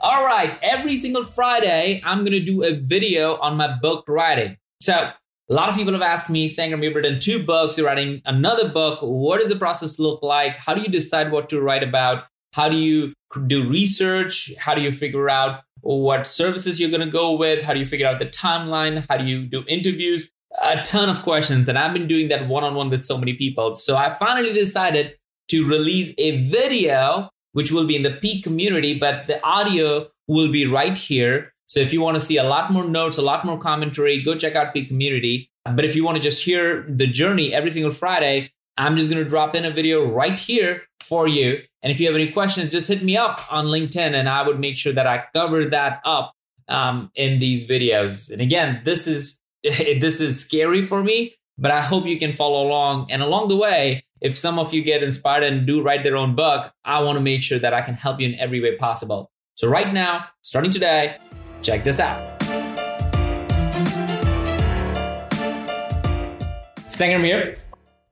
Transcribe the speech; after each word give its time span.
All 0.00 0.24
right, 0.24 0.58
every 0.62 0.96
single 0.96 1.24
Friday, 1.24 2.02
I'm 2.04 2.18
going 2.18 2.32
to 2.32 2.44
do 2.44 2.62
a 2.62 2.74
video 2.74 3.36
on 3.36 3.56
my 3.56 3.76
book 3.80 4.04
writing. 4.06 4.56
So, 4.80 4.92
a 5.48 5.54
lot 5.54 5.68
of 5.68 5.76
people 5.76 5.92
have 5.92 6.02
asked 6.02 6.28
me, 6.28 6.48
Sangram, 6.48 6.82
you've 6.82 6.94
written 6.94 7.18
two 7.18 7.44
books, 7.44 7.78
you're 7.78 7.86
writing 7.86 8.20
another 8.26 8.68
book. 8.68 8.98
What 9.00 9.40
does 9.40 9.48
the 9.48 9.56
process 9.56 9.98
look 9.98 10.22
like? 10.22 10.56
How 10.56 10.74
do 10.74 10.82
you 10.82 10.88
decide 10.88 11.30
what 11.30 11.48
to 11.50 11.60
write 11.60 11.82
about? 11.82 12.24
How 12.52 12.68
do 12.68 12.76
you 12.76 13.14
do 13.46 13.68
research? 13.68 14.52
How 14.58 14.74
do 14.74 14.80
you 14.80 14.92
figure 14.92 15.30
out 15.30 15.60
what 15.80 16.26
services 16.26 16.80
you're 16.80 16.90
going 16.90 17.00
to 17.00 17.10
go 17.10 17.32
with? 17.32 17.62
How 17.62 17.72
do 17.72 17.80
you 17.80 17.86
figure 17.86 18.06
out 18.06 18.18
the 18.18 18.26
timeline? 18.26 19.06
How 19.08 19.16
do 19.16 19.24
you 19.24 19.46
do 19.46 19.64
interviews? 19.68 20.28
A 20.62 20.82
ton 20.82 21.08
of 21.08 21.22
questions. 21.22 21.68
And 21.68 21.78
I've 21.78 21.92
been 21.92 22.08
doing 22.08 22.28
that 22.28 22.48
one 22.48 22.64
on 22.64 22.74
one 22.74 22.90
with 22.90 23.04
so 23.04 23.16
many 23.16 23.34
people. 23.34 23.76
So 23.76 23.96
I 23.96 24.10
finally 24.10 24.52
decided 24.52 25.16
to 25.48 25.66
release 25.66 26.12
a 26.18 26.48
video, 26.48 27.30
which 27.56 27.72
will 27.72 27.86
be 27.86 27.96
in 27.96 28.02
the 28.02 28.10
Peak 28.10 28.44
community, 28.44 28.98
but 28.98 29.28
the 29.28 29.42
audio 29.42 30.06
will 30.28 30.52
be 30.52 30.66
right 30.66 30.98
here. 30.98 31.54
So 31.68 31.80
if 31.80 31.90
you 31.90 32.02
want 32.02 32.16
to 32.16 32.20
see 32.20 32.36
a 32.36 32.44
lot 32.44 32.70
more 32.70 32.84
notes, 32.84 33.16
a 33.16 33.22
lot 33.22 33.46
more 33.46 33.58
commentary, 33.58 34.22
go 34.22 34.34
check 34.34 34.54
out 34.54 34.74
Peak 34.74 34.88
community. 34.88 35.50
But 35.64 35.86
if 35.86 35.96
you 35.96 36.04
want 36.04 36.18
to 36.18 36.22
just 36.22 36.44
hear 36.44 36.84
the 36.86 37.06
journey 37.06 37.54
every 37.54 37.70
single 37.70 37.92
Friday, 37.92 38.52
I'm 38.76 38.94
just 38.98 39.08
going 39.08 39.24
to 39.24 39.28
drop 39.28 39.56
in 39.56 39.64
a 39.64 39.70
video 39.70 40.04
right 40.04 40.38
here 40.38 40.82
for 41.00 41.26
you. 41.26 41.58
And 41.82 41.90
if 41.90 41.98
you 41.98 42.06
have 42.08 42.14
any 42.14 42.30
questions, 42.30 42.70
just 42.70 42.88
hit 42.88 43.02
me 43.02 43.16
up 43.16 43.40
on 43.50 43.64
LinkedIn 43.64 44.12
and 44.12 44.28
I 44.28 44.46
would 44.46 44.60
make 44.60 44.76
sure 44.76 44.92
that 44.92 45.06
I 45.06 45.24
cover 45.32 45.64
that 45.64 46.02
up 46.04 46.34
um, 46.68 47.10
in 47.14 47.38
these 47.38 47.66
videos. 47.66 48.30
And 48.30 48.42
again, 48.42 48.82
this 48.84 49.06
is 49.06 49.40
this 49.62 50.20
is 50.20 50.38
scary 50.38 50.82
for 50.82 51.02
me, 51.02 51.34
but 51.58 51.70
I 51.70 51.80
hope 51.80 52.06
you 52.06 52.18
can 52.18 52.34
follow 52.34 52.66
along. 52.66 53.10
And 53.10 53.22
along 53.22 53.48
the 53.48 53.56
way, 53.56 54.04
if 54.20 54.36
some 54.36 54.58
of 54.58 54.72
you 54.74 54.82
get 54.82 55.02
inspired 55.02 55.42
and 55.42 55.66
do 55.66 55.82
write 55.82 56.02
their 56.02 56.16
own 56.16 56.34
book, 56.34 56.72
I 56.84 57.02
want 57.02 57.16
to 57.16 57.22
make 57.22 57.42
sure 57.42 57.58
that 57.58 57.74
I 57.74 57.82
can 57.82 57.94
help 57.94 58.20
you 58.20 58.28
in 58.28 58.34
every 58.36 58.60
way 58.60 58.76
possible. 58.76 59.30
So 59.54 59.68
right 59.68 59.92
now, 59.92 60.26
starting 60.42 60.70
today, 60.70 61.16
check 61.62 61.84
this 61.84 61.98
out. 61.98 62.42
Here. 66.98 67.56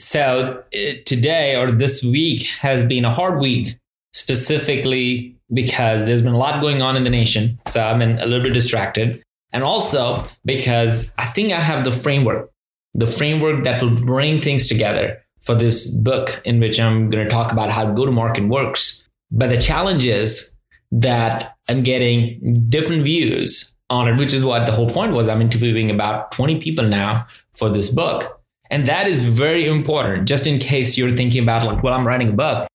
So 0.00 0.64
uh, 0.74 0.78
today 1.06 1.54
or 1.54 1.70
this 1.70 2.02
week 2.02 2.48
has 2.60 2.84
been 2.84 3.04
a 3.04 3.10
hard 3.14 3.38
week, 3.40 3.78
specifically 4.12 5.36
because 5.52 6.04
there's 6.04 6.22
been 6.22 6.32
a 6.32 6.38
lot 6.38 6.60
going 6.60 6.82
on 6.82 6.96
in 6.96 7.04
the 7.04 7.10
nation. 7.10 7.60
So 7.68 7.80
I've 7.80 7.98
been 8.00 8.18
a 8.18 8.26
little 8.26 8.42
bit 8.42 8.54
distracted. 8.54 9.22
And 9.52 9.62
also 9.62 10.24
because 10.44 11.12
I 11.16 11.26
think 11.26 11.52
I 11.52 11.60
have 11.60 11.84
the 11.84 11.92
framework, 11.92 12.50
the 12.94 13.06
framework 13.06 13.64
that 13.64 13.82
will 13.82 13.94
bring 14.04 14.40
things 14.40 14.68
together 14.68 15.22
for 15.40 15.54
this 15.54 15.88
book 15.88 16.40
in 16.44 16.60
which 16.60 16.78
I'm 16.78 17.10
going 17.10 17.24
to 17.24 17.30
talk 17.30 17.52
about 17.52 17.70
how 17.70 17.90
go 17.92 18.06
to 18.06 18.12
market 18.12 18.48
works. 18.48 19.04
But 19.30 19.48
the 19.48 19.60
challenge 19.60 20.04
is 20.04 20.54
that 20.92 21.56
I'm 21.68 21.82
getting 21.82 22.66
different 22.68 23.02
views 23.02 23.74
on 23.90 24.08
it, 24.08 24.18
which 24.18 24.32
is 24.32 24.44
what 24.44 24.66
the 24.66 24.72
whole 24.72 24.90
point 24.90 25.12
was. 25.12 25.28
I'm 25.28 25.40
interviewing 25.40 25.90
about 25.90 26.32
20 26.32 26.60
people 26.60 26.86
now 26.86 27.26
for 27.54 27.70
this 27.70 27.88
book. 27.88 28.40
And 28.70 28.86
that 28.88 29.06
is 29.06 29.20
very 29.22 29.66
important, 29.66 30.26
just 30.26 30.46
in 30.46 30.58
case 30.58 30.96
you're 30.96 31.10
thinking 31.10 31.42
about, 31.42 31.66
like, 31.66 31.82
well, 31.82 31.92
I'm 31.92 32.06
writing 32.06 32.30
a 32.30 32.32
book. 32.32 32.68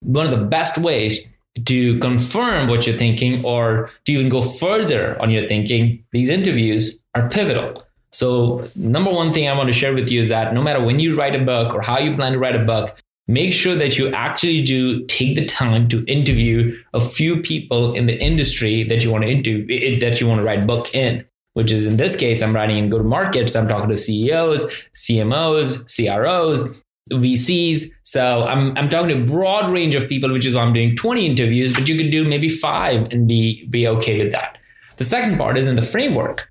One 0.00 0.24
of 0.24 0.32
the 0.32 0.44
best 0.44 0.78
ways 0.78 1.20
to 1.66 1.98
confirm 2.00 2.68
what 2.68 2.86
you're 2.86 2.96
thinking 2.96 3.44
or 3.44 3.90
to 4.04 4.12
even 4.12 4.28
go 4.28 4.42
further 4.42 5.20
on 5.22 5.30
your 5.30 5.46
thinking, 5.46 6.04
these 6.10 6.28
interviews 6.28 7.00
are 7.14 7.28
pivotal. 7.28 7.84
So, 8.14 8.68
number 8.76 9.10
one 9.10 9.32
thing 9.32 9.48
I 9.48 9.56
want 9.56 9.66
to 9.66 9.72
share 9.72 9.92
with 9.92 10.10
you 10.10 10.20
is 10.20 10.28
that 10.28 10.54
no 10.54 10.62
matter 10.62 10.84
when 10.84 11.00
you 11.00 11.16
write 11.16 11.34
a 11.34 11.44
book 11.44 11.74
or 11.74 11.82
how 11.82 11.98
you 11.98 12.14
plan 12.14 12.32
to 12.32 12.38
write 12.38 12.56
a 12.56 12.64
book, 12.64 12.96
make 13.26 13.52
sure 13.52 13.74
that 13.74 13.98
you 13.98 14.08
actually 14.12 14.62
do 14.62 15.04
take 15.06 15.34
the 15.34 15.44
time 15.46 15.88
to 15.88 16.04
interview 16.06 16.76
a 16.92 17.00
few 17.00 17.42
people 17.42 17.94
in 17.94 18.06
the 18.06 18.18
industry 18.22 18.84
that 18.84 19.02
you 19.02 19.10
want 19.10 19.24
to 19.24 19.30
interview 19.30 19.98
that 20.00 20.20
you 20.20 20.28
want 20.28 20.38
to 20.38 20.44
write 20.44 20.60
a 20.60 20.66
book 20.66 20.94
in 20.94 21.24
which 21.54 21.72
is 21.72 21.86
in 21.86 21.96
this 21.96 22.14
case, 22.16 22.42
I'm 22.42 22.54
writing 22.54 22.78
in 22.78 22.90
go 22.90 22.98
to 22.98 23.04
market. 23.04 23.50
So 23.50 23.60
I'm 23.60 23.68
talking 23.68 23.88
to 23.88 23.96
CEOs, 23.96 24.66
CMOs, 24.94 25.86
CROs, 25.86 26.64
VCs. 27.10 27.86
So 28.02 28.44
I'm, 28.44 28.76
I'm 28.76 28.88
talking 28.88 29.08
to 29.16 29.22
a 29.22 29.26
broad 29.26 29.72
range 29.72 29.94
of 29.94 30.08
people, 30.08 30.30
which 30.32 30.46
is 30.46 30.54
why 30.54 30.62
I'm 30.62 30.72
doing 30.72 30.96
20 30.96 31.24
interviews, 31.24 31.72
but 31.74 31.88
you 31.88 31.96
could 31.96 32.10
do 32.10 32.24
maybe 32.24 32.48
five 32.48 33.10
and 33.12 33.26
be, 33.26 33.66
be 33.70 33.86
okay 33.86 34.22
with 34.22 34.32
that. 34.32 34.58
The 34.96 35.04
second 35.04 35.38
part 35.38 35.56
is 35.56 35.68
in 35.68 35.76
the 35.76 35.82
framework. 35.82 36.50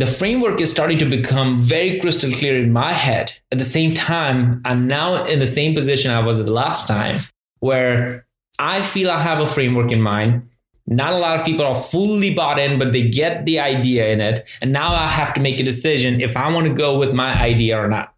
The 0.00 0.06
framework 0.06 0.60
is 0.60 0.70
starting 0.70 0.98
to 0.98 1.04
become 1.04 1.62
very 1.62 2.00
crystal 2.00 2.32
clear 2.32 2.60
in 2.60 2.72
my 2.72 2.92
head. 2.92 3.32
At 3.52 3.58
the 3.58 3.64
same 3.64 3.94
time, 3.94 4.62
I'm 4.64 4.86
now 4.86 5.24
in 5.24 5.38
the 5.38 5.46
same 5.46 5.74
position 5.74 6.10
I 6.10 6.20
was 6.20 6.38
at 6.38 6.46
the 6.46 6.52
last 6.52 6.88
time, 6.88 7.20
where 7.58 8.26
I 8.58 8.82
feel 8.82 9.10
I 9.10 9.22
have 9.22 9.40
a 9.40 9.46
framework 9.46 9.92
in 9.92 10.00
mind 10.00 10.50
not 10.90 11.12
a 11.12 11.18
lot 11.18 11.38
of 11.38 11.46
people 11.46 11.64
are 11.64 11.76
fully 11.76 12.34
bought 12.34 12.58
in, 12.58 12.78
but 12.78 12.92
they 12.92 13.08
get 13.08 13.44
the 13.44 13.60
idea 13.60 14.08
in 14.08 14.20
it. 14.20 14.46
And 14.60 14.72
now 14.72 14.92
I 14.92 15.06
have 15.06 15.32
to 15.34 15.40
make 15.40 15.60
a 15.60 15.62
decision 15.62 16.20
if 16.20 16.36
I 16.36 16.50
want 16.52 16.66
to 16.66 16.74
go 16.74 16.98
with 16.98 17.14
my 17.14 17.32
idea 17.40 17.78
or 17.78 17.88
not. 17.88 18.12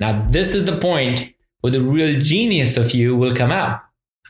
Now, 0.00 0.26
this 0.30 0.54
is 0.54 0.64
the 0.64 0.78
point 0.78 1.30
where 1.60 1.70
the 1.70 1.82
real 1.82 2.20
genius 2.22 2.78
of 2.78 2.92
you 2.92 3.14
will 3.14 3.36
come 3.36 3.52
out 3.52 3.82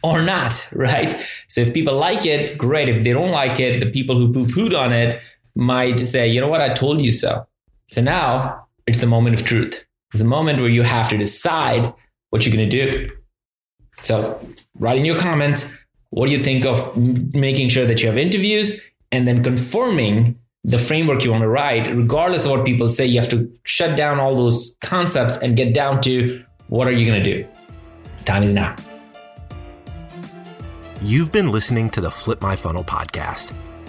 or 0.02 0.20
not, 0.20 0.66
right? 0.72 1.16
So 1.48 1.60
if 1.60 1.72
people 1.72 1.96
like 1.96 2.26
it, 2.26 2.58
great. 2.58 2.88
If 2.88 3.04
they 3.04 3.12
don't 3.12 3.30
like 3.30 3.60
it, 3.60 3.78
the 3.78 3.90
people 3.90 4.16
who 4.16 4.32
poo 4.32 4.46
pooed 4.46 4.76
on 4.76 4.92
it 4.92 5.22
might 5.54 6.00
say, 6.06 6.28
you 6.28 6.40
know 6.40 6.48
what, 6.48 6.60
I 6.60 6.74
told 6.74 7.00
you 7.00 7.12
so. 7.12 7.46
So 7.90 8.02
now 8.02 8.66
it's 8.86 9.00
the 9.00 9.06
moment 9.06 9.38
of 9.38 9.44
truth. 9.44 9.84
It's 10.12 10.20
the 10.20 10.28
moment 10.28 10.60
where 10.60 10.70
you 10.70 10.82
have 10.82 11.08
to 11.10 11.16
decide 11.16 11.92
what 12.30 12.44
you're 12.44 12.54
going 12.54 12.68
to 12.68 12.86
do. 12.86 13.10
So 14.00 14.40
write 14.78 14.98
in 14.98 15.04
your 15.04 15.18
comments 15.18 15.78
what 16.10 16.26
do 16.26 16.32
you 16.32 16.44
think 16.44 16.64
of 16.64 16.96
making 16.96 17.70
sure 17.70 17.86
that 17.86 18.00
you 18.00 18.06
have 18.06 18.16
interviews 18.16 18.80
and 19.10 19.26
then 19.26 19.42
confirming 19.42 20.38
the 20.62 20.78
framework 20.78 21.24
you 21.24 21.32
want 21.32 21.42
to 21.42 21.48
write, 21.48 21.92
regardless 21.94 22.44
of 22.44 22.52
what 22.52 22.64
people 22.64 22.88
say, 22.88 23.04
you 23.04 23.18
have 23.18 23.28
to 23.30 23.52
shut 23.64 23.96
down 23.96 24.20
all 24.20 24.36
those 24.36 24.76
concepts 24.80 25.36
and 25.38 25.56
get 25.56 25.74
down 25.74 26.00
to 26.02 26.42
what 26.68 26.86
are 26.86 26.92
you 26.92 27.04
going 27.04 27.22
to 27.22 27.32
do? 27.32 27.48
Time 28.24 28.44
is 28.44 28.54
now. 28.54 28.76
You've 31.02 31.32
been 31.32 31.50
listening 31.50 31.90
to 31.90 32.00
the 32.00 32.10
Flip 32.10 32.40
My 32.40 32.54
Funnel 32.56 32.84
podcast. 32.84 33.52